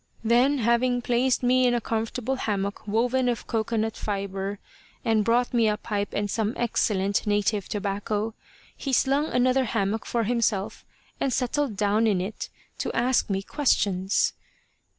[0.23, 4.57] Then, having placed me in a comfortable hammock woven of cocoanut fibre,
[5.05, 8.33] and brought me a pipe and some excellent native tobacco,
[8.75, 10.83] he slung another hammock for himself,
[11.19, 14.33] and settled down in it to ask me questions.